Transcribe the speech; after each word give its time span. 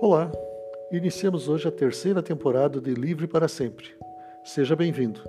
Olá, 0.00 0.30
iniciamos 0.90 1.48
hoje 1.48 1.68
a 1.68 1.70
terceira 1.70 2.22
temporada 2.22 2.80
de 2.80 2.92
Livre 2.92 3.26
para 3.26 3.48
Sempre. 3.48 3.86
Seja 4.44 4.74
bem-vindo. 4.74 5.20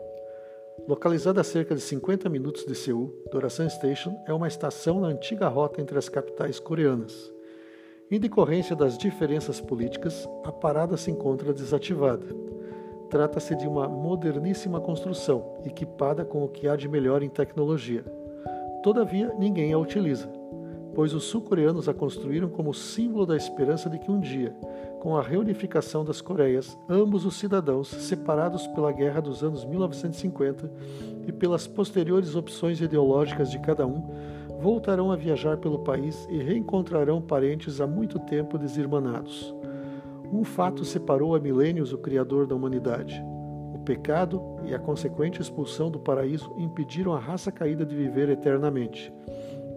Localizada 0.88 1.40
a 1.42 1.44
cerca 1.44 1.76
de 1.76 1.82
50 1.82 2.28
minutos 2.30 2.66
de 2.66 2.74
Seul, 2.74 3.14
Dorasan 3.32 3.70
Station 3.70 4.16
é 4.28 4.34
uma 4.34 4.48
estação 4.48 5.00
na 5.00 5.08
antiga 5.08 5.48
rota 5.48 5.82
entre 5.82 5.98
as 5.98 6.10
capitais 6.10 6.60
coreanas. 6.60 7.32
Em 8.10 8.20
decorrência 8.20 8.76
das 8.76 8.98
diferenças 8.98 9.62
políticas, 9.62 10.28
a 10.44 10.52
parada 10.52 10.98
se 10.98 11.12
encontra 11.12 11.54
desativada. 11.54 12.26
Trata-se 13.10 13.56
de 13.56 13.68
uma 13.68 13.88
moderníssima 13.88 14.82
construção, 14.82 15.60
equipada 15.66 16.26
com 16.26 16.44
o 16.44 16.50
que 16.50 16.68
há 16.68 16.76
de 16.76 16.88
melhor 16.88 17.22
em 17.22 17.30
tecnologia. 17.30 18.04
Todavia, 18.84 19.34
ninguém 19.38 19.74
a 19.74 19.78
utiliza 19.78 20.30
pois 20.96 21.14
os 21.14 21.26
sul-coreanos 21.26 21.90
a 21.90 21.94
construíram 21.94 22.48
como 22.48 22.74
símbolo 22.74 23.26
da 23.26 23.36
esperança 23.36 23.90
de 23.90 24.00
que 24.00 24.10
um 24.10 24.20
dia, 24.20 24.56
com 25.02 25.18
a 25.18 25.22
reunificação 25.22 26.06
das 26.06 26.22
Coreias, 26.22 26.76
ambos 26.90 27.26
os 27.26 27.36
cidadãos, 27.36 27.90
separados 27.90 28.66
pela 28.68 28.94
guerra 28.94 29.22
dos 29.22 29.44
anos 29.44 29.66
1950 29.66 30.72
e 31.28 31.32
pelas 31.34 31.68
posteriores 31.68 32.36
opções 32.36 32.80
ideológicas 32.80 33.52
de 33.52 33.60
cada 33.60 33.86
um, 33.86 34.02
voltarão 34.60 35.12
a 35.12 35.16
viajar 35.18 35.58
pelo 35.58 35.80
país 35.80 36.26
e 36.32 36.42
reencontrarão 36.42 37.22
parentes 37.22 37.82
há 37.82 37.86
muito 37.86 38.18
tempo 38.18 38.58
desirmanados. 38.58 39.54
Um 40.32 40.44
fato 40.44 40.84
separou 40.84 41.36
há 41.36 41.40
milênios 41.40 41.94
o 41.94 41.98
Criador 41.98 42.48
da 42.48 42.56
humanidade. 42.56 43.24
O 43.74 43.80
pecado 43.80 44.42
e 44.66 44.74
a 44.74 44.80
consequente 44.80 45.42
expulsão 45.42 45.92
do 45.92 46.00
paraíso 46.00 46.52
impediram 46.58 47.14
a 47.14 47.20
raça 47.20 47.52
caída 47.52 47.86
de 47.86 47.96
viver 47.96 48.30
eternamente. 48.30 49.14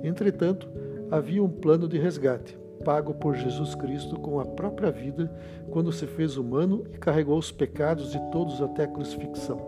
Entretanto, 0.03 0.71
havia 1.11 1.43
um 1.43 1.49
plano 1.49 1.89
de 1.89 1.99
resgate, 1.99 2.59
pago 2.85 3.15
por 3.15 3.35
Jesus 3.35 3.75
Cristo 3.75 4.19
com 4.19 4.41
a 4.41 4.45
própria 4.45 4.91
vida 4.91 5.33
quando 5.71 5.93
se 5.93 6.07
fez 6.07 6.37
humano 6.37 6.85
e 6.93 6.99
carregou 6.99 7.39
os 7.39 7.51
pecados 7.51 8.13
de 8.13 8.21
todos 8.31 8.61
até 8.63 8.85
a 8.85 8.89
crucifixão. 8.89 9.59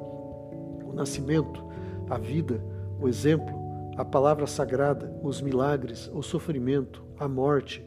O 0.84 0.92
nascimento, 0.92 1.64
a 2.08 2.18
vida, 2.18 2.62
o 3.00 3.08
exemplo, 3.08 3.58
a 3.96 4.04
palavra 4.04 4.46
sagrada, 4.46 5.14
os 5.22 5.40
milagres, 5.40 6.10
o 6.12 6.22
sofrimento, 6.22 7.04
a 7.18 7.28
morte, 7.28 7.84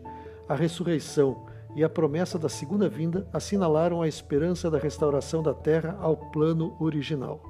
a 0.47 0.55
ressurreição 0.55 1.45
e 1.75 1.83
a 1.83 1.89
promessa 1.89 2.37
da 2.37 2.49
segunda 2.49 2.87
vinda 2.87 3.27
assinalaram 3.33 4.01
a 4.01 4.07
esperança 4.07 4.69
da 4.69 4.77
restauração 4.77 5.41
da 5.41 5.53
terra 5.53 5.97
ao 5.99 6.15
plano 6.15 6.75
original. 6.79 7.41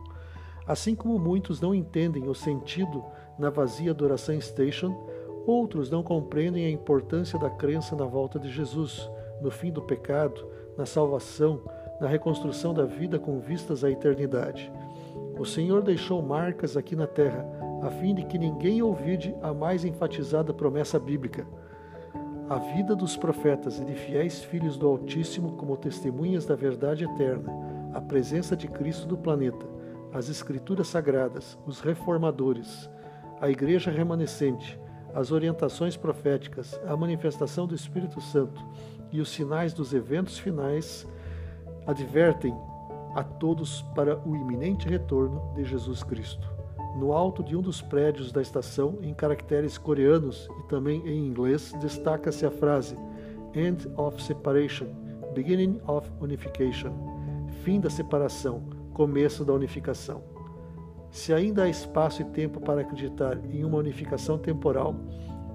Assim 0.66 0.96
como 0.96 1.20
muitos 1.20 1.60
não 1.60 1.76
entendem 1.76 2.30
o 2.30 2.34
sentido 2.34 3.04
na 3.38 3.50
vazia 3.50 3.92
adoração 3.92 4.40
station, 4.40 4.96
Outros 5.46 5.90
não 5.90 6.02
compreendem 6.02 6.66
a 6.66 6.70
importância 6.70 7.38
da 7.38 7.50
crença 7.50 7.96
na 7.96 8.06
volta 8.06 8.40
de 8.40 8.50
Jesus, 8.50 9.10
no 9.42 9.52
fim 9.52 9.72
do 9.72 9.82
pecado, 9.82 10.48
na 10.78 10.86
salvação, 10.86 11.62
na 12.00 12.08
reconstrução 12.08 12.74
da 12.74 12.86
vida 12.86 13.20
com 13.20 13.40
vistas 13.40 13.84
à 13.84 13.92
eternidade. 13.92 14.72
O 15.38 15.46
Senhor 15.46 15.82
deixou 15.82 16.22
marcas 16.22 16.78
aqui 16.78 16.96
na 16.96 17.08
terra, 17.08 17.46
a 17.82 17.90
fim 17.90 18.16
de 18.16 18.24
que 18.24 18.38
ninguém 18.38 18.82
ouvide 18.82 19.36
a 19.42 19.54
mais 19.54 19.84
enfatizada 19.84 20.54
promessa 20.54 20.98
bíblica. 20.98 21.46
A 22.50 22.58
vida 22.58 22.96
dos 22.96 23.18
profetas 23.18 23.80
e 23.80 23.86
de 23.86 23.96
fiéis 23.96 24.44
filhos 24.44 24.78
do 24.78 24.88
Altíssimo 24.88 25.54
como 25.54 25.76
testemunhas 25.76 26.46
da 26.46 26.56
verdade 26.56 27.04
eterna, 27.04 27.52
a 27.94 28.00
presença 28.00 28.56
de 28.56 28.68
Cristo 28.68 29.08
no 29.08 29.18
planeta, 29.18 29.66
as 30.14 30.30
Escrituras 30.30 30.88
Sagradas, 30.88 31.58
os 31.66 31.82
reformadores, 31.82 32.90
a 33.42 33.50
Igreja 33.50 33.92
remanescente, 33.92 34.80
as 35.14 35.32
orientações 35.32 35.96
proféticas, 35.96 36.80
a 36.88 36.96
manifestação 36.98 37.68
do 37.68 37.76
Espírito 37.76 38.20
Santo 38.20 38.64
e 39.12 39.22
os 39.22 39.30
sinais 39.30 39.74
dos 39.74 39.94
eventos 39.94 40.38
finais 40.40 41.08
advertem 41.86 42.54
a 43.16 43.24
todos 43.24 43.84
para 43.94 44.18
o 44.28 44.36
iminente 44.36 44.88
retorno 44.88 45.54
de 45.56 45.64
Jesus 45.64 46.04
Cristo. 46.04 46.52
No 46.96 47.12
alto 47.12 47.44
de 47.44 47.56
um 47.56 47.62
dos 47.62 47.82
prédios 47.82 48.32
da 48.32 48.42
estação, 48.42 49.00
em 49.02 49.14
caracteres 49.14 49.78
coreanos 49.78 50.48
e 50.60 50.68
também 50.68 51.02
em 51.08 51.26
inglês, 51.26 51.74
destaca-se 51.80 52.46
a 52.46 52.52
frase 52.52 52.96
End 53.54 53.88
of 53.98 54.22
Separation, 54.22 54.88
Beginning 55.34 55.80
of 55.88 56.10
Unification. 56.22 56.94
Fim 57.64 57.80
da 57.80 57.90
separação, 57.90 58.64
começo 58.94 59.44
da 59.44 59.54
unificação. 59.54 60.33
Se 61.14 61.32
ainda 61.32 61.64
há 61.64 61.70
espaço 61.70 62.24
e 62.24 62.26
tempo 62.26 62.60
para 62.60 62.82
acreditar 62.82 63.40
em 63.46 63.64
uma 63.64 63.78
unificação 63.78 64.36
temporal, 64.36 64.96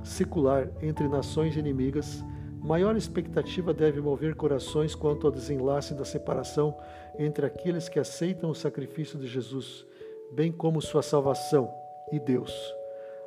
secular 0.04 0.70
entre 0.80 1.08
nações 1.08 1.56
inimigas, 1.56 2.24
maior 2.60 2.96
expectativa 2.96 3.74
deve 3.74 4.00
mover 4.00 4.36
corações 4.36 4.94
quanto 4.94 5.26
ao 5.26 5.32
desenlace 5.32 5.94
da 5.94 6.04
separação 6.04 6.76
entre 7.18 7.44
aqueles 7.44 7.88
que 7.88 7.98
aceitam 7.98 8.50
o 8.50 8.54
sacrifício 8.54 9.18
de 9.18 9.26
Jesus, 9.26 9.84
bem 10.30 10.52
como 10.52 10.80
sua 10.80 11.02
salvação, 11.02 11.68
e 12.12 12.20
Deus. 12.20 12.54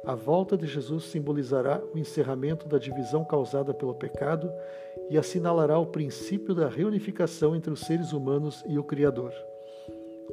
A 0.06 0.16
volta 0.16 0.58
de 0.58 0.66
Jesus 0.66 1.04
simbolizará 1.04 1.82
o 1.94 1.98
encerramento 1.98 2.66
da 2.66 2.78
divisão 2.78 3.26
causada 3.26 3.74
pelo 3.74 3.94
pecado 3.94 4.50
e 5.10 5.18
assinalará 5.18 5.78
o 5.78 5.88
princípio 5.88 6.56
da 6.56 6.70
reunificação 6.70 7.58
entre 7.58 7.74
os 7.74 7.82
seres 7.82 8.14
humanos 8.14 8.64
e 8.70 8.80
o 8.80 8.86
Criador. 8.86 9.34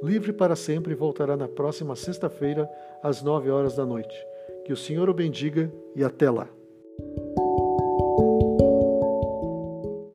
Livre 0.02 0.32
para 0.32 0.54
sempre 0.54 0.94
voltará 0.94 1.36
na 1.36 1.48
próxima 1.48 1.96
sexta-feira, 1.96 2.68
às 3.02 3.22
nove 3.22 3.50
horas 3.50 3.74
da 3.74 3.84
noite. 3.84 4.16
Que 4.64 4.72
o 4.72 4.76
Senhor 4.76 5.08
o 5.10 5.14
bendiga 5.14 5.72
e 5.94 6.04
até 6.04 6.30
lá. 6.30 6.48